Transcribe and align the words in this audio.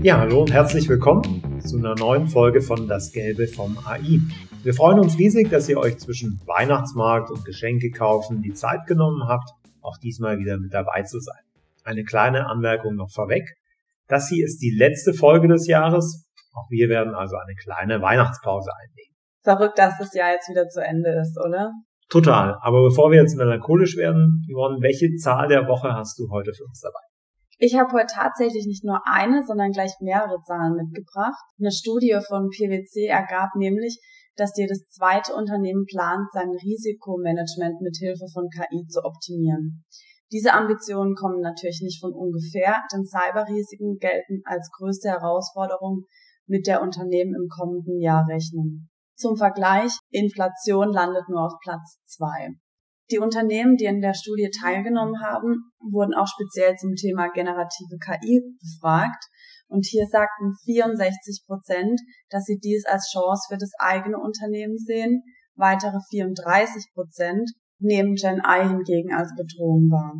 Ja, 0.00 0.18
hallo 0.20 0.42
und 0.42 0.52
herzlich 0.52 0.88
willkommen 0.88 1.60
zu 1.60 1.76
einer 1.76 1.96
neuen 1.96 2.28
Folge 2.28 2.62
von 2.62 2.86
Das 2.86 3.10
Gelbe 3.10 3.48
vom 3.48 3.76
AI. 3.84 4.20
Wir 4.62 4.72
freuen 4.72 5.00
uns 5.00 5.18
riesig, 5.18 5.50
dass 5.50 5.68
ihr 5.68 5.76
euch 5.76 5.98
zwischen 5.98 6.40
Weihnachtsmarkt 6.46 7.32
und 7.32 7.44
Geschenke 7.44 7.90
kaufen 7.90 8.40
die 8.40 8.52
Zeit 8.52 8.86
genommen 8.86 9.26
habt, 9.26 9.50
auch 9.82 9.98
diesmal 9.98 10.38
wieder 10.38 10.56
mit 10.56 10.72
dabei 10.72 11.02
zu 11.02 11.18
sein. 11.18 11.42
Eine 11.82 12.04
kleine 12.04 12.46
Anmerkung 12.46 12.94
noch 12.94 13.10
vorweg. 13.10 13.56
Das 14.06 14.28
hier 14.28 14.44
ist 14.44 14.62
die 14.62 14.70
letzte 14.70 15.14
Folge 15.14 15.48
des 15.48 15.66
Jahres. 15.66 16.28
Auch 16.54 16.70
wir 16.70 16.88
werden 16.88 17.14
also 17.14 17.36
eine 17.36 17.56
kleine 17.56 18.00
Weihnachtspause 18.00 18.70
einlegen. 18.80 19.14
Verrückt, 19.42 19.80
dass 19.80 19.98
das 19.98 20.14
Jahr 20.14 20.30
jetzt 20.30 20.48
wieder 20.48 20.68
zu 20.68 20.80
Ende 20.80 21.10
ist, 21.20 21.36
oder? 21.44 21.72
Total. 22.08 22.56
Aber 22.62 22.84
bevor 22.84 23.10
wir 23.10 23.20
jetzt 23.20 23.36
melancholisch 23.36 23.96
werden, 23.96 24.46
Yvonne, 24.48 24.78
welche 24.80 25.16
Zahl 25.16 25.48
der 25.48 25.66
Woche 25.66 25.92
hast 25.92 26.20
du 26.20 26.30
heute 26.30 26.52
für 26.52 26.64
uns 26.64 26.80
dabei? 26.80 27.07
Ich 27.60 27.76
habe 27.76 27.92
heute 27.92 28.14
tatsächlich 28.14 28.66
nicht 28.66 28.84
nur 28.84 29.00
eine, 29.04 29.44
sondern 29.44 29.72
gleich 29.72 29.92
mehrere 30.00 30.40
Zahlen 30.46 30.76
mitgebracht. 30.76 31.42
Eine 31.58 31.72
Studie 31.72 32.16
von 32.26 32.50
PwC 32.50 33.06
ergab 33.06 33.50
nämlich, 33.56 33.98
dass 34.36 34.56
jedes 34.56 34.88
zweite 34.90 35.34
Unternehmen 35.34 35.84
plant, 35.84 36.30
sein 36.32 36.50
Risikomanagement 36.50 37.80
mit 37.80 37.96
Hilfe 37.98 38.26
von 38.32 38.48
KI 38.48 38.86
zu 38.86 39.02
optimieren. 39.02 39.84
Diese 40.30 40.52
Ambitionen 40.52 41.16
kommen 41.16 41.40
natürlich 41.40 41.80
nicht 41.82 42.00
von 42.00 42.12
ungefähr, 42.12 42.76
denn 42.92 43.04
Cyberrisiken 43.04 43.98
gelten 43.98 44.42
als 44.44 44.70
größte 44.78 45.08
Herausforderung, 45.08 46.04
mit 46.46 46.66
der 46.66 46.80
Unternehmen 46.80 47.34
im 47.34 47.48
kommenden 47.48 48.00
Jahr 48.00 48.26
rechnen. 48.28 48.88
Zum 49.16 49.36
Vergleich, 49.36 49.92
Inflation 50.10 50.92
landet 50.92 51.28
nur 51.28 51.44
auf 51.44 51.54
Platz 51.60 51.98
zwei. 52.04 52.54
Die 53.10 53.18
Unternehmen, 53.18 53.76
die 53.76 53.86
in 53.86 54.00
der 54.00 54.12
Studie 54.12 54.50
teilgenommen 54.50 55.22
haben, 55.22 55.72
wurden 55.80 56.14
auch 56.14 56.26
speziell 56.26 56.76
zum 56.76 56.94
Thema 56.94 57.28
generative 57.28 57.96
KI 57.96 58.42
befragt. 58.60 59.24
Und 59.68 59.86
hier 59.86 60.06
sagten 60.06 60.52
64 60.64 61.44
Prozent, 61.46 62.00
dass 62.30 62.44
sie 62.44 62.58
dies 62.58 62.84
als 62.86 63.10
Chance 63.12 63.48
für 63.48 63.58
das 63.58 63.70
eigene 63.78 64.18
Unternehmen 64.18 64.76
sehen. 64.76 65.22
Weitere 65.56 65.98
34 66.10 66.92
Prozent 66.92 67.50
nehmen 67.78 68.14
Gen 68.14 68.42
I 68.44 68.68
hingegen 68.68 69.12
als 69.14 69.32
Bedrohung 69.36 69.88
wahr. 69.90 70.14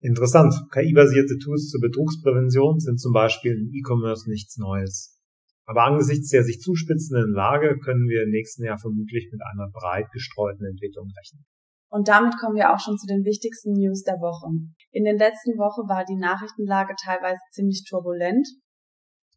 Interessant. 0.00 0.54
KI-basierte 0.72 1.38
Tools 1.42 1.68
zur 1.70 1.80
Betrugsprävention 1.80 2.78
sind 2.78 3.00
zum 3.00 3.12
Beispiel 3.12 3.52
im 3.52 3.70
E-Commerce 3.72 4.28
nichts 4.30 4.56
Neues. 4.58 5.18
Aber 5.64 5.84
angesichts 5.84 6.30
der 6.30 6.44
sich 6.44 6.60
zuspitzenden 6.60 7.32
Lage 7.32 7.78
können 7.82 8.06
wir 8.08 8.22
im 8.22 8.30
nächsten 8.30 8.64
Jahr 8.64 8.78
vermutlich 8.78 9.28
mit 9.32 9.40
einer 9.42 9.68
breit 9.72 10.06
gestreuten 10.12 10.64
Entwicklung 10.64 11.10
rechnen. 11.18 11.44
Und 11.88 12.08
damit 12.08 12.36
kommen 12.38 12.56
wir 12.56 12.72
auch 12.72 12.80
schon 12.80 12.98
zu 12.98 13.06
den 13.06 13.24
wichtigsten 13.24 13.72
News 13.72 14.02
der 14.02 14.16
Woche. 14.16 14.50
In 14.90 15.04
den 15.04 15.16
letzten 15.16 15.56
Wochen 15.58 15.88
war 15.88 16.04
die 16.04 16.16
Nachrichtenlage 16.16 16.94
teilweise 17.02 17.40
ziemlich 17.52 17.84
turbulent. 17.88 18.46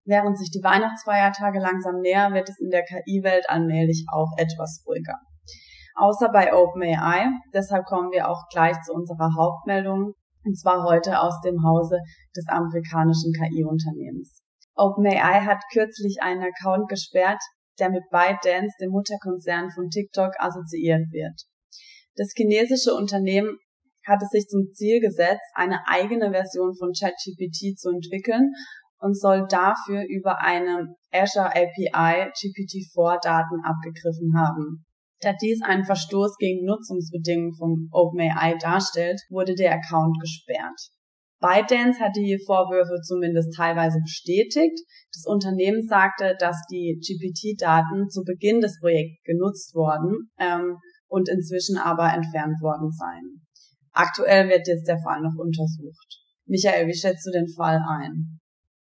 Während 0.06 0.38
sich 0.38 0.50
die 0.50 0.64
Weihnachtsfeiertage 0.64 1.60
langsam 1.60 2.02
näher, 2.02 2.34
wird 2.34 2.50
es 2.50 2.60
in 2.60 2.72
der 2.72 2.84
KI-Welt 2.84 3.46
allmählich 3.48 4.06
auch 4.12 4.32
etwas 4.38 4.84
ruhiger. 4.88 5.16
Außer 5.96 6.30
bei 6.30 6.54
OpenAI. 6.54 7.28
Deshalb 7.54 7.86
kommen 7.86 8.10
wir 8.12 8.30
auch 8.30 8.48
gleich 8.52 8.80
zu 8.82 8.94
unserer 8.94 9.30
Hauptmeldung. 9.38 10.14
Und 10.46 10.58
zwar 10.58 10.84
heute 10.84 11.20
aus 11.20 11.40
dem 11.42 11.64
Hause 11.64 12.00
des 12.36 12.48
amerikanischen 12.48 13.34
KI-Unternehmens. 13.34 14.42
OpenAI 14.76 15.42
hat 15.46 15.62
kürzlich 15.74 16.20
einen 16.22 16.42
Account 16.42 16.88
gesperrt, 16.88 17.42
der 17.80 17.90
mit 17.90 18.04
ByteDance, 18.10 18.74
dem 18.82 18.92
Mutterkonzern 18.92 19.70
von 19.72 19.90
TikTok, 19.90 20.32
assoziiert 20.40 21.12
wird. 21.12 21.44
Das 22.20 22.34
chinesische 22.36 22.94
Unternehmen 22.94 23.60
hat 24.06 24.22
es 24.22 24.30
sich 24.32 24.46
zum 24.48 24.74
Ziel 24.74 25.00
gesetzt, 25.00 25.48
eine 25.54 25.88
eigene 25.88 26.32
Version 26.32 26.76
von 26.76 26.92
ChatGPT 26.92 27.80
zu 27.80 27.92
entwickeln 27.92 28.52
und 29.00 29.18
soll 29.18 29.48
dafür 29.48 30.04
über 30.06 30.42
eine 30.42 30.96
Azure 31.14 31.48
API 31.48 32.30
GPT-4 32.36 33.22
Daten 33.24 33.64
abgegriffen 33.64 34.34
haben. 34.38 34.86
Da 35.22 35.32
dies 35.42 35.62
einen 35.64 35.86
Verstoß 35.86 36.36
gegen 36.40 36.66
Nutzungsbedingungen 36.66 37.56
von 37.56 37.88
OpenAI 37.94 38.58
darstellt, 38.60 39.22
wurde 39.30 39.56
der 39.56 39.72
Account 39.76 40.20
gesperrt. 40.20 40.92
ByteDance 41.40 42.02
hat 42.02 42.18
die 42.18 42.38
Vorwürfe 42.46 43.00
zumindest 43.02 43.56
teilweise 43.56 44.00
bestätigt. 44.02 44.78
Das 45.14 45.24
Unternehmen 45.26 45.88
sagte, 45.88 46.36
dass 46.38 46.58
die 46.70 47.00
GPT-Daten 47.00 48.10
zu 48.10 48.24
Beginn 48.26 48.60
des 48.60 48.78
Projekts 48.82 49.24
genutzt 49.24 49.74
wurden 49.74 50.30
ähm, 50.38 50.76
und 51.10 51.28
inzwischen 51.28 51.78
aber 51.78 52.14
entfernt 52.14 52.62
worden 52.62 52.92
sein. 52.92 53.42
Aktuell 53.92 54.48
wird 54.50 54.68
jetzt 54.68 54.88
der 54.88 55.00
Fall 55.00 55.22
noch 55.22 55.36
untersucht. 55.36 56.22
Michael, 56.46 56.88
wie 56.88 56.96
schätzt 56.96 57.26
du 57.28 57.32
den 57.32 57.48
Fall 57.48 57.82
ein? 57.88 58.40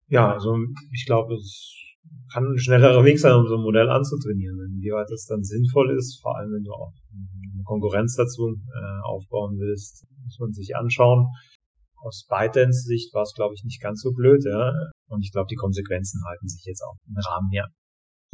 Ja, 0.09 0.32
also 0.32 0.56
ich 0.92 1.06
glaube, 1.06 1.34
es 1.34 1.75
kann 2.32 2.44
ein 2.44 2.59
schnellerer 2.59 3.04
Weg 3.04 3.19
sein, 3.19 3.34
um 3.34 3.47
so 3.47 3.56
ein 3.56 3.62
Modell 3.62 3.88
anzutrainieren. 3.88 4.59
Inwieweit 4.75 5.10
das 5.10 5.26
dann 5.26 5.42
sinnvoll 5.42 5.97
ist, 5.97 6.20
vor 6.20 6.36
allem 6.36 6.53
wenn 6.53 6.62
du 6.62 6.72
auch 6.72 6.92
eine 7.10 7.62
Konkurrenz 7.65 8.15
dazu 8.15 8.54
äh, 8.54 9.00
aufbauen 9.04 9.59
willst, 9.59 10.06
muss 10.22 10.38
man 10.38 10.53
sich 10.53 10.76
anschauen. 10.76 11.26
Aus 12.03 12.26
ByteDance 12.28 12.86
Sicht 12.86 13.15
war 13.15 13.22
es, 13.22 13.32
glaube 13.34 13.54
ich, 13.54 13.65
nicht 13.65 13.81
ganz 13.81 14.03
so 14.03 14.12
blöd, 14.12 14.44
ja. 14.44 14.72
Und 15.09 15.22
ich 15.22 15.32
glaube, 15.32 15.47
die 15.50 15.56
Konsequenzen 15.56 16.22
halten 16.28 16.47
sich 16.47 16.65
jetzt 16.65 16.82
auch 16.82 16.97
im 17.06 17.16
Rahmen 17.16 17.50
her. 17.50 17.66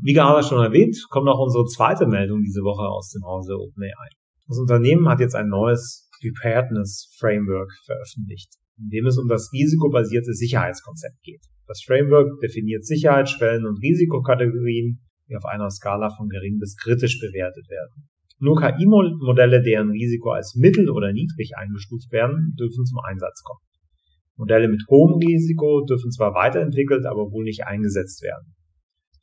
Wie 0.01 0.13
gerade 0.13 0.47
schon 0.47 0.63
erwähnt, 0.63 0.97
kommt 1.11 1.29
auch 1.29 1.39
unsere 1.39 1.65
zweite 1.67 2.07
Meldung 2.07 2.41
diese 2.43 2.63
Woche 2.63 2.89
aus 2.89 3.11
dem 3.11 3.25
Hause 3.25 3.55
OpenAI. 3.55 4.09
Das 4.49 4.59
Unternehmen 4.59 5.09
hat 5.09 5.21
jetzt 5.21 5.35
ein 5.35 5.49
neues 5.49 6.09
Preparedness 6.21 7.15
Framework 7.19 7.73
veröffentlicht, 7.85 8.55
in 8.79 8.89
dem 8.89 9.07
es 9.07 9.19
um 9.19 9.29
das 9.29 9.51
risikobasierte 9.53 10.35
Sicherheitskonzept 10.35 11.23
geht. 11.23 11.43
Das 11.67 11.83
Framework 11.83 12.41
definiert 12.41 12.85
Sicherheitsschwellen 12.85 13.67
und 13.67 13.79
Risikokategorien, 13.83 15.01
die 15.29 15.37
auf 15.37 15.45
einer 15.45 15.71
Skala 15.71 16.11
von 16.17 16.29
gering 16.29 16.59
bis 16.59 16.77
kritisch 16.77 17.19
bewertet 17.21 17.69
werden. 17.69 18.09
Nur 18.39 18.61
KI-Modelle, 18.61 19.63
deren 19.63 19.91
Risiko 19.91 20.33
als 20.33 20.57
mittel 20.57 20.91
oder 20.91 21.13
niedrig 21.13 21.53
eingestuft 21.57 22.11
werden, 22.11 22.55
dürfen 22.59 22.85
zum 22.85 22.99
Einsatz 22.99 23.43
kommen. 23.45 23.61
Modelle 24.37 24.69
mit 24.69 24.83
hohem 24.91 25.15
Risiko 25.19 25.85
dürfen 25.85 26.11
zwar 26.11 26.35
weiterentwickelt, 26.35 27.07
aber 27.07 27.31
wohl 27.31 27.45
nicht 27.45 27.65
eingesetzt 27.65 28.23
werden. 28.23 28.55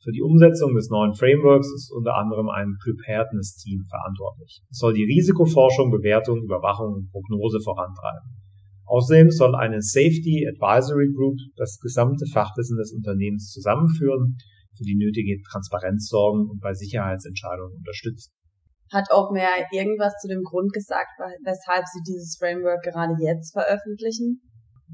Für 0.02 0.12
die 0.12 0.22
Umsetzung 0.22 0.74
des 0.74 0.88
neuen 0.88 1.12
Frameworks 1.12 1.68
ist 1.74 1.92
unter 1.92 2.16
anderem 2.16 2.48
ein 2.48 2.76
Preparedness-Team 2.82 3.84
verantwortlich. 3.84 4.62
Es 4.70 4.78
soll 4.78 4.94
die 4.94 5.04
Risikoforschung, 5.04 5.90
Bewertung, 5.90 6.42
Überwachung 6.42 6.94
und 6.94 7.10
Prognose 7.12 7.60
vorantreiben. 7.60 8.40
Außerdem 8.86 9.30
soll 9.30 9.54
eine 9.54 9.82
Safety 9.82 10.48
Advisory 10.48 11.12
Group 11.14 11.36
das 11.56 11.78
gesamte 11.80 12.24
Fachwissen 12.32 12.78
des 12.78 12.92
Unternehmens 12.92 13.52
zusammenführen, 13.52 14.38
für 14.74 14.84
die 14.84 14.96
nötige 14.96 15.36
Transparenz 15.50 16.08
sorgen 16.08 16.48
und 16.48 16.60
bei 16.60 16.72
Sicherheitsentscheidungen 16.72 17.76
unterstützen. 17.76 18.32
Hat 18.90 19.06
OpenAI 19.12 19.68
irgendwas 19.70 20.14
zu 20.22 20.28
dem 20.28 20.42
Grund 20.42 20.72
gesagt, 20.72 21.12
weshalb 21.44 21.84
sie 21.86 22.00
dieses 22.08 22.38
Framework 22.40 22.82
gerade 22.82 23.14
jetzt 23.20 23.52
veröffentlichen? 23.52 24.40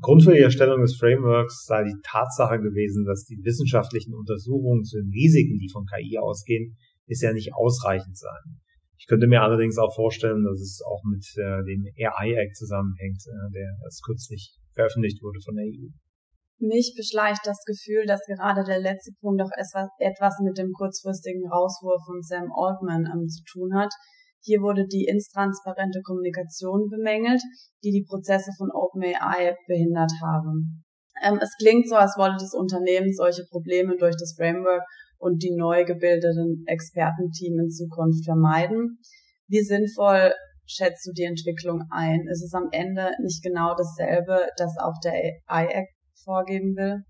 Grund 0.03 0.25
für 0.25 0.33
die 0.33 0.41
Erstellung 0.41 0.83
des 0.83 0.97
Frameworks 0.97 1.65
sei 1.65 1.85
die 1.85 1.97
Tatsache 2.03 2.59
gewesen, 2.61 3.05
dass 3.05 3.25
die 3.25 3.39
wissenschaftlichen 3.43 4.15
Untersuchungen 4.15 4.85
zu 4.85 5.01
den 5.01 5.11
Risiken, 5.11 5.59
die 5.59 5.71
von 5.73 5.87
KI 5.87 6.19
ausgehen, 6.19 6.77
bisher 7.07 7.33
nicht 7.33 7.55
ausreichend 7.55 8.17
seien. 8.17 8.61
Ich 8.99 9.07
könnte 9.07 9.27
mir 9.27 9.43
allerdings 9.43 9.79
auch 9.79 9.95
vorstellen, 9.95 10.45
dass 10.45 10.61
es 10.61 10.83
auch 10.85 11.03
mit 11.05 11.25
äh, 11.37 11.63
dem 11.65 11.85
AI 11.97 12.35
Act 12.35 12.57
zusammenhängt, 12.57 13.23
äh, 13.27 13.53
der 13.53 13.77
erst 13.85 14.05
kürzlich 14.05 14.57
veröffentlicht 14.75 15.23
wurde 15.23 15.41
von 15.41 15.55
der 15.55 15.65
EU. 15.65 15.89
Mich 16.59 16.95
beschleicht 16.97 17.45
das 17.45 17.63
Gefühl, 17.67 18.07
dass 18.07 18.25
gerade 18.27 18.65
der 18.65 18.81
letzte 18.81 19.13
Punkt 19.21 19.43
auch 19.43 19.51
etwas 19.55 20.35
mit 20.43 20.57
dem 20.57 20.73
kurzfristigen 20.73 21.47
Rauswurf 21.47 22.03
von 22.07 22.23
Sam 22.23 22.49
Altman 22.51 23.05
ähm, 23.05 23.29
zu 23.29 23.45
tun 23.45 23.77
hat, 23.77 23.93
hier 24.47 24.61
wurde 24.61 24.87
die 24.87 25.05
intransparente 25.05 26.01
Kommunikation 26.03 26.89
bemängelt, 26.89 27.43
die 27.83 27.91
die 27.91 28.07
Prozesse 28.09 28.53
von 28.57 28.71
OpenAI 28.71 29.57
behindert 29.67 30.13
haben. 30.23 30.85
Ähm, 31.23 31.39
es 31.43 31.51
klingt 31.59 31.89
so, 31.89 31.97
als 31.97 32.15
wolle 32.17 32.35
das 32.39 32.55
Unternehmen 32.55 33.13
solche 33.13 33.45
Probleme 33.51 33.97
durch 33.99 34.15
das 34.17 34.35
Framework 34.39 34.83
und 35.19 35.43
die 35.43 35.55
neu 35.57 35.85
gebildeten 35.85 36.63
Expertenteam 36.67 37.59
in 37.59 37.71
Zukunft 37.71 38.25
vermeiden. 38.25 38.99
Wie 39.49 39.63
sinnvoll 39.63 40.33
schätzt 40.67 41.07
du 41.07 41.13
die 41.13 41.25
Entwicklung 41.25 41.83
ein? 41.91 42.27
Ist 42.31 42.45
es 42.45 42.55
am 42.55 42.69
Ende 42.71 43.11
nicht 43.23 43.43
genau 43.43 43.75
dasselbe, 43.75 44.47
das 44.57 44.77
auch 44.79 44.95
der 45.03 45.15
AI 45.47 45.67
Act 45.67 45.95
vorgeben 46.23 46.77
will? 46.77 47.03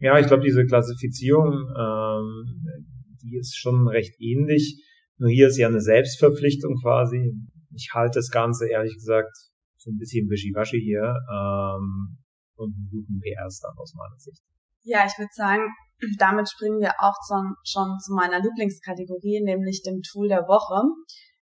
Ja, 0.00 0.18
ich 0.18 0.26
glaube, 0.26 0.42
diese 0.42 0.66
Klassifizierung, 0.66 1.52
ähm, 1.52 2.44
die 3.22 3.38
ist 3.38 3.56
schon 3.56 3.86
recht 3.86 4.14
ähnlich. 4.20 4.82
Nur 5.22 5.30
hier 5.30 5.46
ist 5.46 5.56
ja 5.56 5.68
eine 5.68 5.80
Selbstverpflichtung 5.80 6.74
quasi. 6.82 7.30
Ich 7.70 7.90
halte 7.94 8.18
das 8.18 8.28
Ganze 8.28 8.68
ehrlich 8.68 8.94
gesagt 8.94 9.30
so 9.78 9.92
ein 9.92 9.96
bisschen 9.96 10.28
wischiwaschi 10.28 10.80
hier 10.82 11.14
ähm, 11.30 12.18
und 12.56 12.74
einen 12.74 12.88
guten 12.90 13.20
PR-Stand 13.20 13.78
aus 13.78 13.94
meiner 13.94 14.18
Sicht. 14.18 14.42
Ja, 14.82 15.06
ich 15.06 15.16
würde 15.16 15.30
sagen, 15.30 15.62
damit 16.18 16.50
springen 16.50 16.80
wir 16.80 16.98
auch 16.98 17.14
zum, 17.28 17.54
schon 17.62 17.94
zu 18.02 18.14
meiner 18.14 18.42
Lieblingskategorie, 18.42 19.44
nämlich 19.44 19.82
dem 19.86 20.02
Tool 20.02 20.26
der 20.26 20.42
Woche. 20.50 20.90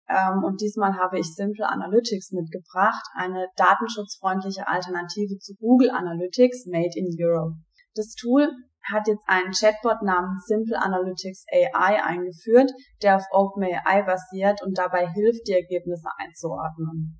Ähm, 0.10 0.44
und 0.44 0.60
diesmal 0.60 0.98
habe 0.98 1.20
ich 1.20 1.36
Simple 1.36 1.70
Analytics 1.70 2.32
mitgebracht, 2.32 3.06
eine 3.14 3.46
datenschutzfreundliche 3.58 4.68
Alternative 4.68 5.38
zu 5.38 5.54
Google 5.54 5.92
Analytics 5.92 6.66
made 6.66 6.98
in 6.98 7.14
Europe. 7.14 7.54
Das 7.94 8.16
Tool 8.16 8.50
hat 8.92 9.08
jetzt 9.08 9.28
einen 9.28 9.52
Chatbot 9.52 10.02
namens 10.02 10.46
Simple 10.46 10.80
Analytics 10.80 11.46
AI 11.52 12.04
eingeführt, 12.04 12.72
der 13.02 13.18
auf 13.18 13.24
OpenAI 13.32 14.04
basiert 14.04 14.62
und 14.64 14.78
dabei 14.78 15.08
hilft, 15.08 15.48
die 15.48 15.54
Ergebnisse 15.54 16.10
einzuordnen. 16.18 17.20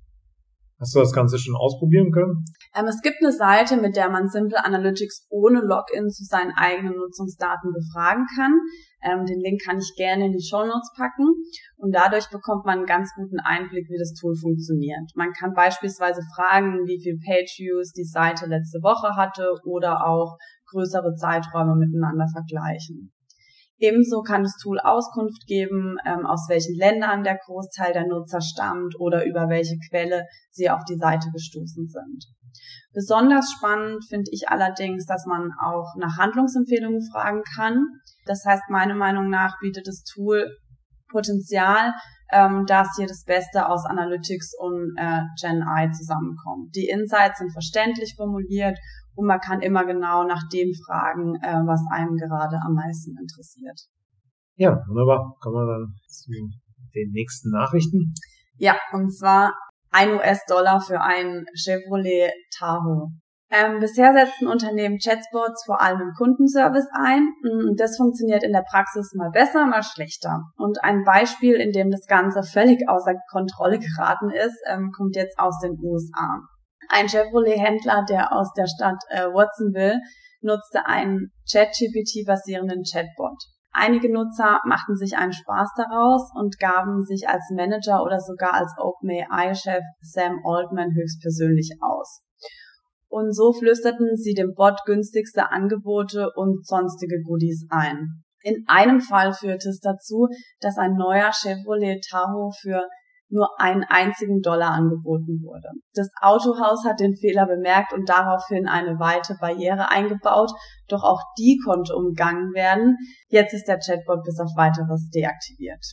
Hast 0.80 0.94
du 0.94 1.00
das 1.00 1.12
Ganze 1.12 1.38
schon 1.38 1.56
ausprobieren 1.56 2.12
können? 2.12 2.44
Ähm, 2.74 2.86
es 2.86 3.02
gibt 3.02 3.16
eine 3.20 3.32
Seite, 3.32 3.76
mit 3.76 3.96
der 3.96 4.10
man 4.10 4.28
Simple 4.28 4.64
Analytics 4.64 5.26
ohne 5.28 5.60
Login 5.60 6.08
zu 6.08 6.22
seinen 6.24 6.52
eigenen 6.56 6.94
Nutzungsdaten 6.94 7.72
befragen 7.72 8.26
kann. 8.36 8.52
Ähm, 9.02 9.26
den 9.26 9.40
Link 9.40 9.60
kann 9.64 9.78
ich 9.78 9.94
gerne 9.96 10.26
in 10.26 10.32
die 10.32 10.44
Show 10.44 10.64
Notes 10.64 10.92
packen 10.96 11.26
und 11.76 11.94
dadurch 11.94 12.30
bekommt 12.30 12.64
man 12.64 12.78
einen 12.78 12.86
ganz 12.86 13.10
guten 13.16 13.40
Einblick, 13.40 13.88
wie 13.88 13.98
das 13.98 14.14
Tool 14.14 14.36
funktioniert. 14.36 15.10
Man 15.14 15.32
kann 15.32 15.52
beispielsweise 15.52 16.22
fragen, 16.34 16.86
wie 16.86 17.00
viel 17.02 17.18
Page 17.18 17.58
Views 17.58 17.92
die 17.92 18.06
Seite 18.06 18.46
letzte 18.46 18.78
Woche 18.78 19.16
hatte 19.16 19.54
oder 19.64 20.06
auch 20.06 20.38
größere 20.70 21.14
Zeiträume 21.14 21.74
miteinander 21.74 22.26
vergleichen. 22.32 23.12
Ebenso 23.78 24.22
kann 24.22 24.42
das 24.42 24.56
Tool 24.60 24.80
Auskunft 24.80 25.46
geben, 25.46 25.96
ähm, 26.04 26.26
aus 26.26 26.46
welchen 26.48 26.76
Ländern 26.76 27.22
der 27.22 27.38
Großteil 27.38 27.92
der 27.92 28.06
Nutzer 28.06 28.40
stammt 28.40 28.94
oder 28.98 29.24
über 29.24 29.48
welche 29.48 29.76
Quelle 29.88 30.26
sie 30.50 30.68
auf 30.68 30.82
die 30.88 30.98
Seite 30.98 31.30
gestoßen 31.32 31.86
sind. 31.86 32.24
Besonders 32.92 33.52
spannend 33.56 34.04
finde 34.08 34.30
ich 34.32 34.48
allerdings, 34.48 35.06
dass 35.06 35.26
man 35.26 35.50
auch 35.62 35.94
nach 35.96 36.16
Handlungsempfehlungen 36.16 37.02
fragen 37.12 37.42
kann. 37.54 37.84
Das 38.26 38.44
heißt, 38.44 38.64
meiner 38.68 38.96
Meinung 38.96 39.30
nach 39.30 39.58
bietet 39.60 39.86
das 39.86 40.02
Tool 40.02 40.56
Potenzial, 41.10 41.92
ähm, 42.32 42.64
dass 42.66 42.88
hier 42.96 43.06
das 43.06 43.24
Beste 43.24 43.68
aus 43.68 43.86
Analytics 43.86 44.54
und 44.58 44.94
äh, 44.98 45.22
Gen 45.40 45.62
I 45.62 45.90
zusammenkommt. 45.92 46.74
Die 46.74 46.88
Insights 46.88 47.38
sind 47.38 47.52
verständlich 47.52 48.14
formuliert 48.16 48.78
und 49.18 49.26
man 49.26 49.40
kann 49.40 49.60
immer 49.60 49.84
genau 49.84 50.22
nach 50.22 50.48
dem 50.52 50.72
fragen, 50.86 51.34
äh, 51.42 51.60
was 51.66 51.82
einem 51.90 52.16
gerade 52.16 52.56
am 52.64 52.74
meisten 52.74 53.16
interessiert. 53.18 53.80
Ja, 54.54 54.78
wunderbar. 54.86 55.34
Kommen 55.40 55.56
wir 55.56 55.66
dann 55.66 55.94
zu 56.06 56.30
den 56.94 57.10
nächsten 57.10 57.50
Nachrichten. 57.50 58.14
Ja, 58.58 58.76
und 58.92 59.10
zwar 59.10 59.54
ein 59.90 60.14
US-Dollar 60.14 60.80
für 60.80 61.00
einen 61.00 61.46
Chevrolet 61.54 62.30
Tahoe. 62.56 63.08
Ähm, 63.50 63.80
bisher 63.80 64.12
setzen 64.12 64.46
Unternehmen 64.46 64.98
Chatbots 64.98 65.64
vor 65.64 65.80
allem 65.80 66.00
im 66.00 66.12
Kundenservice 66.16 66.86
ein. 66.92 67.26
Mm, 67.42 67.74
das 67.76 67.96
funktioniert 67.96 68.44
in 68.44 68.52
der 68.52 68.64
Praxis 68.70 69.14
mal 69.14 69.30
besser, 69.30 69.66
mal 69.66 69.82
schlechter. 69.82 70.44
Und 70.56 70.84
ein 70.84 71.02
Beispiel, 71.02 71.54
in 71.54 71.72
dem 71.72 71.90
das 71.90 72.06
Ganze 72.06 72.44
völlig 72.44 72.88
außer 72.88 73.14
Kontrolle 73.32 73.80
geraten 73.80 74.30
ist, 74.30 74.58
ähm, 74.68 74.92
kommt 74.96 75.16
jetzt 75.16 75.38
aus 75.40 75.58
den 75.60 75.76
USA. 75.82 76.40
Ein 76.88 77.08
Chevrolet-Händler, 77.08 78.04
der 78.08 78.32
aus 78.32 78.52
der 78.56 78.66
Stadt 78.66 79.02
äh, 79.10 79.26
Watsonville, 79.26 80.00
nutzte 80.40 80.86
einen 80.86 81.32
ChatGPT-basierenden 81.50 82.82
Chatbot. 82.82 83.36
Einige 83.72 84.10
Nutzer 84.12 84.60
machten 84.64 84.96
sich 84.96 85.16
einen 85.16 85.32
Spaß 85.32 85.70
daraus 85.76 86.30
und 86.34 86.58
gaben 86.58 87.04
sich 87.04 87.28
als 87.28 87.42
Manager 87.54 88.02
oder 88.02 88.18
sogar 88.18 88.54
als 88.54 88.74
OpenAI-Chef 88.78 89.84
Sam 90.00 90.40
Altman 90.44 90.94
höchstpersönlich 90.94 91.76
aus. 91.80 92.22
Und 93.08 93.34
so 93.34 93.52
flüsterten 93.52 94.16
sie 94.16 94.34
dem 94.34 94.54
Bot 94.54 94.80
günstigste 94.84 95.50
Angebote 95.50 96.30
und 96.34 96.66
sonstige 96.66 97.22
Goodies 97.22 97.66
ein. 97.70 98.24
In 98.42 98.64
einem 98.66 99.00
Fall 99.00 99.32
führte 99.32 99.68
es 99.68 99.80
dazu, 99.80 100.28
dass 100.60 100.76
ein 100.78 100.94
neuer 100.94 101.32
Chevrolet 101.32 102.00
Tahoe 102.10 102.50
für 102.60 102.82
nur 103.30 103.48
einen 103.58 103.84
einzigen 103.84 104.40
Dollar 104.40 104.72
angeboten 104.72 105.40
wurde. 105.42 105.68
Das 105.94 106.08
Autohaus 106.20 106.84
hat 106.84 107.00
den 107.00 107.14
Fehler 107.14 107.46
bemerkt 107.46 107.92
und 107.92 108.08
daraufhin 108.08 108.66
eine 108.66 108.98
weite 108.98 109.36
Barriere 109.40 109.90
eingebaut, 109.90 110.50
doch 110.88 111.02
auch 111.02 111.20
die 111.38 111.58
konnte 111.64 111.94
umgangen 111.94 112.54
werden. 112.54 112.96
Jetzt 113.28 113.52
ist 113.52 113.66
der 113.66 113.78
Chatbot 113.78 114.24
bis 114.24 114.38
auf 114.40 114.50
weiteres 114.56 115.10
deaktiviert. 115.10 115.84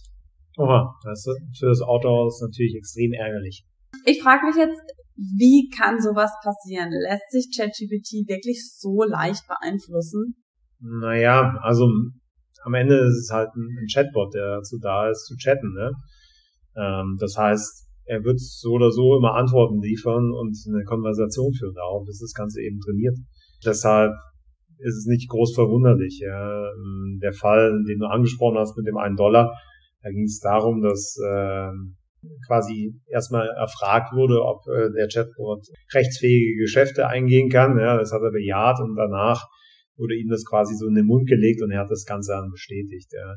Oha, 0.57 0.95
das 1.03 1.25
ist 1.27 1.59
für 1.59 1.67
das 1.67 1.81
Autohaus 1.81 2.41
natürlich 2.41 2.75
extrem 2.75 3.11
ärgerlich. 3.11 3.65
Ich 4.05 4.21
frage 4.21 4.45
mich 4.45 4.55
jetzt, 4.55 4.81
wie 5.15 5.69
kann 5.69 6.01
sowas 6.01 6.31
passieren? 6.43 6.91
Lässt 6.91 7.29
sich 7.31 7.49
ChatGPT 7.55 8.27
wirklich 8.27 8.71
so 8.77 9.03
leicht 9.03 9.43
beeinflussen? 9.47 10.35
Naja, 10.79 11.57
also 11.61 11.89
am 12.63 12.73
Ende 12.73 12.95
ist 12.95 13.17
es 13.17 13.29
halt 13.31 13.49
ein 13.55 13.87
Chatbot, 13.91 14.33
der 14.33 14.57
dazu 14.57 14.77
da 14.81 15.09
ist, 15.09 15.25
zu 15.25 15.35
chatten. 15.35 15.73
Ne? 15.73 15.91
Ähm, 16.77 17.17
das 17.19 17.37
heißt, 17.37 17.85
er 18.05 18.23
wird 18.23 18.39
so 18.39 18.73
oder 18.73 18.91
so 18.91 19.17
immer 19.17 19.33
Antworten 19.33 19.81
liefern 19.81 20.31
und 20.31 20.55
eine 20.67 20.83
Konversation 20.83 21.53
führen. 21.53 21.73
Darauf 21.73 22.07
ist 22.07 22.21
das 22.21 22.33
Ganze 22.33 22.61
eben 22.61 22.79
trainiert. 22.79 23.17
Deshalb 23.65 24.13
ist 24.79 24.97
es 24.97 25.05
nicht 25.07 25.29
groß 25.29 25.55
verwunderlich. 25.55 26.19
Ja. 26.21 26.71
Ähm, 26.71 27.19
der 27.21 27.33
Fall, 27.33 27.83
den 27.87 27.99
du 27.99 28.05
angesprochen 28.05 28.57
hast 28.57 28.77
mit 28.77 28.87
dem 28.87 28.97
einen 28.97 29.15
Dollar, 29.15 29.51
da 30.03 30.09
ging 30.11 30.25
es 30.25 30.39
darum, 30.39 30.81
dass 30.81 31.17
äh, 31.17 31.71
quasi 32.45 32.93
erstmal 33.07 33.47
erfragt 33.47 34.13
wurde, 34.13 34.43
ob 34.43 34.61
äh, 34.67 34.91
der 34.95 35.07
Chatbot 35.07 35.65
rechtsfähige 35.93 36.61
Geschäfte 36.61 37.07
eingehen 37.07 37.49
kann. 37.49 37.79
Ja, 37.79 37.97
das 37.97 38.11
hat 38.11 38.21
er 38.21 38.31
bejaht 38.31 38.79
und 38.81 38.95
danach 38.95 39.45
wurde 39.97 40.15
ihm 40.15 40.29
das 40.29 40.45
quasi 40.45 40.75
so 40.75 40.87
in 40.87 40.95
den 40.95 41.05
Mund 41.05 41.27
gelegt 41.27 41.61
und 41.63 41.71
er 41.71 41.81
hat 41.81 41.89
das 41.89 42.05
Ganze 42.05 42.33
dann 42.33 42.51
bestätigt. 42.51 43.11
Ja 43.13 43.35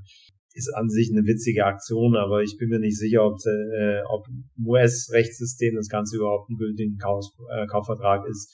ist 0.58 0.74
an 0.74 0.90
sich 0.90 1.10
eine 1.10 1.24
witzige 1.24 1.64
Aktion, 1.64 2.16
aber 2.16 2.42
ich 2.42 2.56
bin 2.58 2.68
mir 2.68 2.80
nicht 2.80 2.98
sicher, 2.98 3.24
ob, 3.24 3.38
äh, 3.46 4.02
ob 4.08 4.26
im 4.28 4.66
US-Rechtssystem 4.66 5.76
das 5.76 5.88
Ganze 5.88 6.16
überhaupt 6.16 6.50
ein 6.50 6.56
gültiger 6.56 6.98
Kauf, 6.98 7.24
äh, 7.50 7.66
Kaufvertrag 7.66 8.26
ist. 8.28 8.52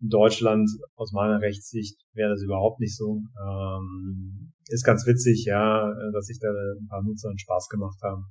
In 0.00 0.08
Deutschland, 0.08 0.70
aus 0.94 1.12
meiner 1.12 1.40
Rechtssicht, 1.42 1.98
wäre 2.14 2.30
das 2.30 2.42
überhaupt 2.42 2.80
nicht 2.80 2.96
so. 2.96 3.20
Ähm, 3.44 4.52
ist 4.68 4.84
ganz 4.84 5.04
witzig, 5.06 5.44
ja, 5.44 5.92
dass 6.12 6.26
sich 6.26 6.38
da 6.38 6.48
ein 6.48 6.86
paar 6.86 7.02
Nutzer 7.02 7.32
Spaß 7.36 7.68
gemacht 7.68 7.98
haben. 8.02 8.24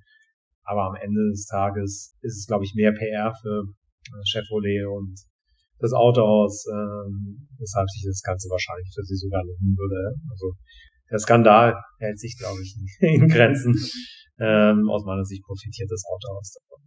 Aber 0.64 0.84
am 0.86 0.96
Ende 0.96 1.30
des 1.30 1.46
Tages 1.46 2.16
ist 2.22 2.38
es, 2.38 2.48
glaube 2.48 2.64
ich, 2.64 2.74
mehr 2.76 2.94
PR 2.94 3.34
für 3.42 3.66
äh, 4.08 4.24
Chevrolet 4.32 4.86
und 4.86 5.20
das 5.80 5.94
Autohaus, 5.94 6.66
ähm, 6.72 7.48
weshalb 7.58 7.90
sich 7.90 8.06
das 8.06 8.22
Ganze 8.22 8.50
wahrscheinlich 8.50 8.90
für 8.94 9.04
sie 9.04 9.16
sogar 9.16 9.44
lohnen 9.44 9.76
würde. 9.76 10.16
Also 10.32 10.54
der 11.12 11.20
Skandal 11.20 11.76
hält 12.00 12.20
sich, 12.20 12.38
glaube 12.38 12.60
ich, 12.62 12.76
in 13.00 13.28
Grenzen. 13.28 13.76
Ähm, 14.40 14.90
aus 14.90 15.04
meiner 15.06 15.26
Sicht 15.26 15.44
profitiert 15.44 15.90
das 15.92 16.04
Autohaus 16.06 16.54
davon. 16.54 16.84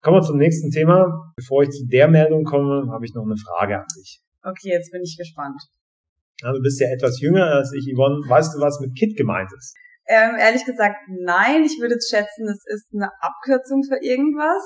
Kommen 0.00 0.16
wir 0.16 0.22
zum 0.22 0.38
nächsten 0.38 0.70
Thema. 0.70 1.32
Bevor 1.36 1.62
ich 1.62 1.70
zu 1.70 1.86
der 1.86 2.08
Meldung 2.08 2.44
komme, 2.44 2.90
habe 2.90 3.04
ich 3.04 3.14
noch 3.14 3.24
eine 3.24 3.36
Frage 3.36 3.78
an 3.78 3.86
dich. 3.96 4.20
Okay, 4.42 4.70
jetzt 4.70 4.90
bin 4.90 5.02
ich 5.02 5.16
gespannt. 5.16 5.60
Ja, 6.40 6.52
du 6.52 6.60
bist 6.60 6.80
ja 6.80 6.88
etwas 6.88 7.20
jünger 7.20 7.46
als 7.46 7.72
ich, 7.72 7.94
Yvonne. 7.94 8.18
Weißt 8.28 8.54
du, 8.54 8.60
was 8.60 8.80
mit 8.80 8.96
KIT 8.98 9.16
gemeint 9.16 9.50
ist? 9.56 9.76
Ähm, 10.08 10.34
ehrlich 10.38 10.64
gesagt, 10.64 10.96
nein. 11.08 11.62
Ich 11.64 11.78
würde 11.80 11.94
schätzen, 11.94 12.48
es 12.48 12.64
ist 12.66 12.88
eine 12.92 13.10
Abkürzung 13.20 13.84
für 13.84 14.02
irgendwas. 14.02 14.62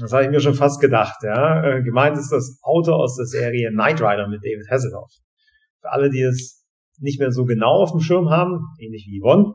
Das 0.00 0.12
habe 0.12 0.24
ich 0.24 0.30
mir 0.30 0.40
schon 0.40 0.54
fast 0.54 0.80
gedacht, 0.80 1.16
ja. 1.22 1.64
Äh, 1.64 1.82
gemeint 1.82 2.18
ist 2.18 2.30
das 2.30 2.58
Auto 2.62 2.92
aus 2.92 3.16
der 3.16 3.26
Serie 3.26 3.70
Knight 3.70 4.02
Rider 4.02 4.28
mit 4.28 4.44
David 4.44 4.68
Hasselhoff. 4.68 5.10
Für 5.80 5.90
alle, 5.90 6.10
die 6.10 6.22
es 6.22 6.65
nicht 7.00 7.20
mehr 7.20 7.32
so 7.32 7.44
genau 7.44 7.82
auf 7.82 7.92
dem 7.92 8.00
Schirm 8.00 8.30
haben, 8.30 8.60
ähnlich 8.78 9.06
wie 9.08 9.20
Yvonne. 9.20 9.52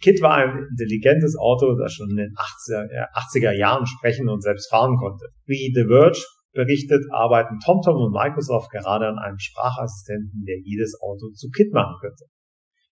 Kit 0.00 0.20
war 0.22 0.34
ein 0.34 0.66
intelligentes 0.70 1.36
Auto, 1.36 1.76
das 1.76 1.92
schon 1.92 2.10
in 2.10 2.16
den 2.16 2.34
80er, 2.34 3.08
80er 3.12 3.52
Jahren 3.52 3.86
sprechen 3.86 4.28
und 4.28 4.42
selbst 4.42 4.68
fahren 4.70 4.96
konnte. 4.96 5.26
Wie 5.46 5.72
The 5.74 5.84
Verge 5.86 6.20
berichtet, 6.52 7.04
arbeiten 7.10 7.58
TomTom 7.64 7.96
und 7.96 8.12
Microsoft 8.12 8.70
gerade 8.70 9.08
an 9.08 9.18
einem 9.18 9.38
Sprachassistenten, 9.38 10.44
der 10.46 10.58
jedes 10.62 10.98
Auto 11.00 11.30
zu 11.32 11.50
Kit 11.50 11.72
machen 11.72 11.96
könnte. 12.00 12.24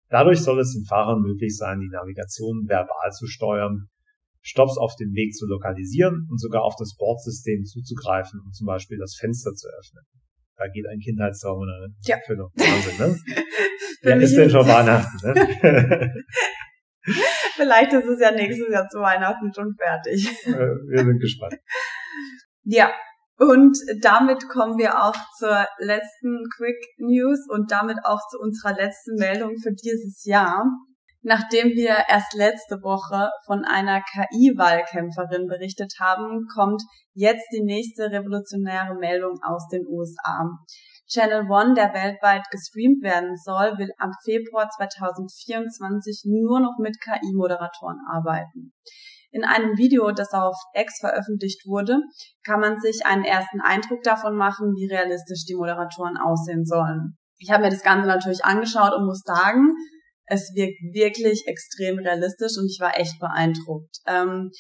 Dadurch 0.10 0.42
soll 0.42 0.60
es 0.60 0.74
den 0.74 0.86
Fahrern 0.86 1.22
möglich 1.22 1.56
sein, 1.56 1.80
die 1.80 1.90
Navigation 1.90 2.68
verbal 2.68 3.12
zu 3.12 3.28
steuern, 3.28 3.90
Stops 4.42 4.78
auf 4.78 4.96
dem 4.96 5.14
Weg 5.14 5.36
zu 5.36 5.46
lokalisieren 5.46 6.28
und 6.32 6.40
sogar 6.40 6.64
auf 6.64 6.76
das 6.80 6.96
Bordsystem 6.96 7.64
zuzugreifen, 7.64 8.40
um 8.44 8.52
zum 8.52 8.66
Beispiel 8.66 8.98
das 8.98 9.16
Fenster 9.20 9.54
zu 9.54 9.68
öffnen. 9.68 10.06
Da 10.60 10.68
geht 10.68 10.86
ein 10.88 11.00
Kindheitstraum 11.00 11.64
in 11.64 11.70
eine 11.70 11.94
ja. 12.02 12.18
Erfüllung. 12.18 12.52
Wahnsinn, 12.54 12.98
ne? 12.98 13.18
Wer 14.02 14.18
ist 14.18 14.36
denn 14.36 14.50
schon 14.50 14.68
Weihnachten, 14.68 15.18
ne? 15.26 16.14
Vielleicht 17.56 17.94
ist 17.94 18.06
es 18.06 18.20
ja 18.20 18.32
nächstes 18.32 18.70
Jahr 18.70 18.88
zu 18.90 19.00
Weihnachten 19.00 19.54
schon 19.54 19.74
fertig. 19.76 20.28
Äh, 20.46 20.52
wir 20.52 21.06
sind 21.06 21.20
gespannt. 21.20 21.56
Ja, 22.72 22.92
und 23.38 23.76
damit 24.02 24.48
kommen 24.48 24.78
wir 24.78 25.02
auch 25.02 25.16
zur 25.40 25.66
letzten 25.80 26.44
Quick 26.56 26.78
News 27.00 27.48
und 27.50 27.72
damit 27.72 27.98
auch 28.04 28.20
zu 28.30 28.38
unserer 28.38 28.76
letzten 28.76 29.16
Meldung 29.16 29.58
für 29.58 29.72
dieses 29.72 30.24
Jahr. 30.26 30.66
Nachdem 31.22 31.70
wir 31.76 32.06
erst 32.08 32.34
letzte 32.34 32.78
Woche 32.82 33.30
von 33.46 33.66
einer 33.66 34.02
KI-Wahlkämpferin 34.02 35.48
berichtet 35.48 35.94
haben, 36.00 36.48
kommt 36.54 36.82
jetzt 37.14 37.46
die 37.52 37.64
nächste 37.64 38.10
revolutionäre 38.10 38.96
Meldung 38.96 39.38
aus 39.44 39.68
den 39.68 39.86
USA. 39.86 40.48
Channel 41.12 41.50
One, 41.50 41.74
der 41.74 41.94
weltweit 41.94 42.44
gestreamt 42.52 43.04
werden 43.04 43.36
soll, 43.36 43.78
will 43.78 43.90
am 43.98 44.12
Februar 44.24 44.70
2024 44.70 46.24
nur 46.26 46.62
noch 46.62 46.78
mit 46.80 46.96
KI-Moderatoren 47.02 48.00
arbeiten. 48.10 48.72
In 49.32 49.44
einem 49.44 49.78
Video, 49.78 50.12
das 50.12 50.32
auf 50.34 50.56
X 50.74 51.00
veröffentlicht 51.02 51.66
wurde, 51.68 52.00
kann 52.46 52.62
man 52.62 52.80
sich 52.80 53.06
einen 53.06 53.26
ersten 53.26 53.60
Eindruck 53.60 54.04
davon 54.04 54.36
machen, 54.36 54.74
wie 54.76 54.88
realistisch 54.88 55.46
die 55.46 55.56
Moderatoren 55.56 56.18
aussehen 56.18 56.66
sollen. 56.66 57.18
Ich 57.38 57.52
habe 57.52 57.64
mir 57.64 57.70
das 57.70 57.84
Ganze 57.84 58.08
natürlich 58.08 58.46
angeschaut 58.46 58.94
und 58.94 59.06
muss 59.06 59.22
sagen, 59.26 59.74
es 60.30 60.52
wirkt 60.54 60.80
wirklich 60.94 61.44
extrem 61.48 62.00
realistisch 62.00 62.58
und 62.58 62.68
ich 62.70 62.80
war 62.80 62.98
echt 62.98 63.20
beeindruckt. 63.20 63.98
Ähm, 64.08 64.52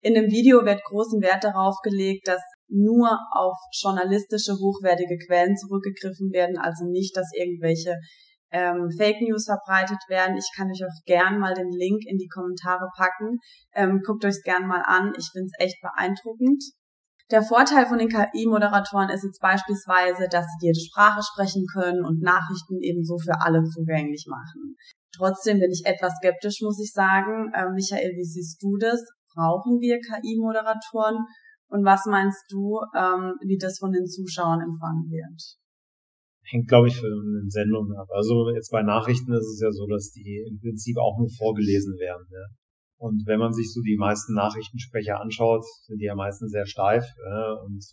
in 0.00 0.14
dem 0.14 0.30
Video 0.30 0.64
wird 0.64 0.82
großen 0.84 1.20
Wert 1.20 1.44
darauf 1.44 1.76
gelegt, 1.82 2.28
dass 2.28 2.40
nur 2.68 3.18
auf 3.34 3.56
journalistische, 3.82 4.52
hochwertige 4.52 5.18
Quellen 5.26 5.56
zurückgegriffen 5.56 6.30
werden, 6.32 6.56
also 6.56 6.84
nicht, 6.88 7.16
dass 7.16 7.30
irgendwelche 7.34 7.96
ähm, 8.50 8.88
Fake 8.96 9.20
News 9.20 9.44
verbreitet 9.44 9.98
werden. 10.08 10.36
Ich 10.36 10.48
kann 10.56 10.70
euch 10.70 10.84
auch 10.84 11.04
gern 11.04 11.38
mal 11.38 11.54
den 11.54 11.70
Link 11.70 12.02
in 12.06 12.16
die 12.16 12.28
Kommentare 12.28 12.88
packen. 12.96 13.38
Ähm, 13.74 14.00
guckt 14.04 14.24
euch 14.24 14.42
gern 14.44 14.66
mal 14.66 14.82
an. 14.86 15.12
Ich 15.18 15.28
finde 15.32 15.48
es 15.52 15.64
echt 15.64 15.76
beeindruckend. 15.82 16.62
Der 17.30 17.42
Vorteil 17.42 17.84
von 17.86 17.98
den 17.98 18.08
KI-Moderatoren 18.08 19.10
ist 19.10 19.24
jetzt 19.24 19.40
beispielsweise, 19.40 20.28
dass 20.30 20.46
sie 20.46 20.68
jede 20.68 20.80
Sprache 20.80 21.20
sprechen 21.22 21.66
können 21.66 22.02
und 22.04 22.22
Nachrichten 22.22 22.80
ebenso 22.80 23.18
für 23.18 23.38
alle 23.42 23.62
zugänglich 23.64 24.24
machen. 24.26 24.76
Trotzdem 25.16 25.58
bin 25.58 25.70
ich 25.70 25.84
etwas 25.84 26.12
skeptisch, 26.20 26.60
muss 26.62 26.80
ich 26.80 26.92
sagen. 26.92 27.50
Ähm, 27.56 27.74
Michael, 27.74 28.12
wie 28.14 28.24
siehst 28.24 28.62
du 28.62 28.76
das? 28.76 29.00
Brauchen 29.34 29.80
wir 29.80 29.98
KI-Moderatoren? 29.98 31.24
Und 31.68 31.84
was 31.84 32.06
meinst 32.06 32.44
du, 32.50 32.80
ähm, 32.96 33.34
wie 33.44 33.58
das 33.58 33.78
von 33.78 33.92
den 33.92 34.06
Zuschauern 34.06 34.60
empfangen 34.60 35.08
wird? 35.10 35.40
Hängt, 36.44 36.68
glaube 36.68 36.88
ich, 36.88 36.96
von 36.96 37.08
den 37.08 37.50
Sendungen 37.50 37.94
ab. 37.96 38.08
Also 38.10 38.48
jetzt 38.54 38.70
bei 38.70 38.82
Nachrichten 38.82 39.32
ist 39.32 39.52
es 39.52 39.60
ja 39.60 39.70
so, 39.70 39.86
dass 39.86 40.10
die 40.10 40.44
im 40.48 40.58
Prinzip 40.60 40.96
auch 40.96 41.18
nur 41.18 41.28
vorgelesen 41.28 41.98
werden. 41.98 42.24
Ne? 42.30 42.44
Und 42.96 43.26
wenn 43.26 43.38
man 43.38 43.52
sich 43.52 43.72
so 43.72 43.82
die 43.82 43.96
meisten 43.98 44.34
Nachrichtensprecher 44.34 45.20
anschaut, 45.20 45.64
sind 45.84 45.98
die 45.98 46.06
ja 46.06 46.14
meistens 46.14 46.50
sehr 46.50 46.66
steif. 46.66 47.04
Äh, 47.04 47.52
und 47.64 47.84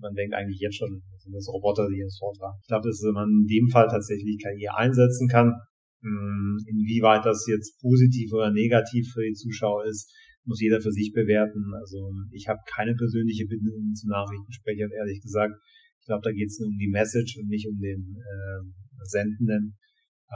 man 0.00 0.14
denkt 0.14 0.34
eigentlich 0.34 0.60
jetzt 0.60 0.76
schon, 0.76 1.02
sind 1.18 1.32
das 1.32 1.48
Roboter, 1.48 1.88
die 1.88 2.02
das 2.02 2.18
vortragen. 2.18 2.58
Ich 2.60 2.68
glaube, 2.68 2.88
dass 2.88 3.00
man 3.12 3.28
in 3.28 3.46
dem 3.46 3.68
Fall 3.68 3.88
tatsächlich 3.88 4.36
KI 4.42 4.68
einsetzen 4.68 5.28
kann. 5.28 5.54
Hm, 6.02 6.58
inwieweit 6.66 7.24
das 7.24 7.46
jetzt 7.46 7.80
positiv 7.80 8.32
oder 8.32 8.50
negativ 8.50 9.12
für 9.12 9.22
die 9.22 9.34
Zuschauer 9.34 9.84
ist, 9.86 10.12
muss 10.44 10.60
jeder 10.60 10.80
für 10.80 10.90
sich 10.90 11.12
bewerten. 11.12 11.72
Also 11.80 12.10
ich 12.32 12.48
habe 12.48 12.58
keine 12.66 12.94
persönliche 12.94 13.46
Bindung 13.46 13.94
zu 13.94 14.08
Nachrichtensprechern, 14.08 14.90
ehrlich 14.90 15.20
gesagt. 15.22 15.54
Ich 16.00 16.06
glaube, 16.06 16.22
da 16.24 16.32
geht 16.32 16.48
es 16.48 16.58
nur 16.58 16.68
um 16.68 16.78
die 16.78 16.90
Message 16.90 17.38
und 17.38 17.48
nicht 17.48 17.68
um 17.68 17.78
den 17.78 18.16
äh, 18.18 19.04
Sendenden. 19.04 19.78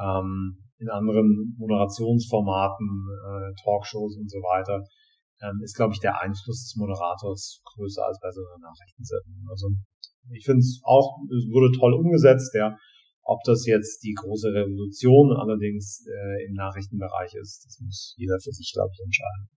Ähm, 0.00 0.62
in 0.78 0.88
anderen 0.90 1.56
Moderationsformaten, 1.58 2.86
äh, 2.86 3.52
Talkshows 3.64 4.16
und 4.18 4.30
so 4.30 4.38
weiter, 4.38 4.84
ähm, 5.42 5.60
ist, 5.62 5.74
glaube 5.74 5.94
ich, 5.94 6.00
der 6.00 6.20
Einfluss 6.20 6.68
des 6.68 6.76
Moderators 6.76 7.62
größer 7.64 8.04
als 8.04 8.18
bei 8.20 8.30
so 8.30 8.40
einer 8.40 8.68
Nachrichtensendung. 8.68 9.48
Also 9.50 9.68
ich 10.32 10.44
finde 10.44 10.60
es 10.60 10.80
auch, 10.84 11.18
es 11.28 11.48
wurde 11.50 11.76
toll 11.76 11.94
umgesetzt, 11.94 12.54
ja. 12.54 12.76
Ob 13.26 13.42
das 13.44 13.66
jetzt 13.66 14.02
die 14.04 14.14
große 14.14 14.54
Revolution 14.54 15.34
allerdings 15.34 16.06
äh, 16.06 16.46
im 16.46 16.54
Nachrichtenbereich 16.54 17.34
ist, 17.34 17.66
das 17.66 17.80
muss 17.82 18.14
jeder 18.16 18.38
für 18.38 18.52
sich, 18.52 18.70
glaube 18.72 18.90
ich, 18.94 19.02
entscheiden. 19.02 19.48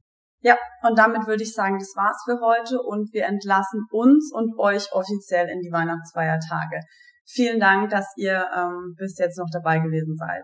Ja, 0.41 0.57
und 0.87 0.97
damit 0.97 1.27
würde 1.27 1.43
ich 1.43 1.53
sagen, 1.53 1.77
das 1.77 1.93
war's 1.95 2.17
für 2.25 2.39
heute 2.41 2.81
und 2.81 3.13
wir 3.13 3.25
entlassen 3.25 3.85
uns 3.91 4.31
und 4.33 4.57
euch 4.57 4.91
offiziell 4.91 5.49
in 5.49 5.59
die 5.59 5.71
Weihnachtsfeiertage. 5.71 6.79
Vielen 7.27 7.59
Dank, 7.59 7.91
dass 7.91 8.07
ihr 8.17 8.41
ähm, 8.55 8.95
bis 8.97 9.19
jetzt 9.19 9.37
noch 9.37 9.49
dabei 9.51 9.77
gewesen 9.79 10.15
seid. 10.15 10.43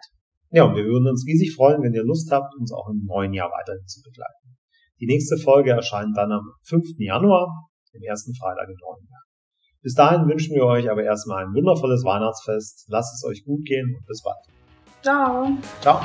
Ja, 0.52 0.66
und 0.66 0.76
wir 0.76 0.84
würden 0.86 1.08
uns 1.08 1.26
riesig 1.26 1.56
freuen, 1.56 1.82
wenn 1.82 1.94
ihr 1.94 2.04
Lust 2.04 2.30
habt, 2.32 2.54
uns 2.60 2.72
auch 2.72 2.88
im 2.90 3.04
neuen 3.06 3.34
Jahr 3.34 3.50
weiterhin 3.50 3.88
zu 3.88 4.02
begleiten. 4.04 4.56
Die 5.00 5.08
nächste 5.08 5.38
Folge 5.38 5.72
erscheint 5.72 6.16
dann 6.16 6.32
am 6.32 6.54
5. 6.70 7.00
Januar, 7.00 7.68
dem 7.94 8.04
ersten 8.04 8.36
Freitag 8.36 8.70
im 8.70 8.78
neuen 8.80 9.08
Jahr. 9.10 9.25
Bis 9.86 9.94
dahin 9.94 10.28
wünschen 10.28 10.56
wir 10.56 10.66
euch 10.66 10.90
aber 10.90 11.04
erstmal 11.04 11.46
ein 11.46 11.54
wundervolles 11.54 12.04
Weihnachtsfest. 12.04 12.88
Lasst 12.90 13.14
es 13.14 13.24
euch 13.24 13.46
gut 13.46 13.64
gehen 13.66 13.94
und 13.96 14.04
bis 14.08 14.24
bald. 14.24 14.36
Ciao. 15.04 15.48
Ciao. 15.80 16.02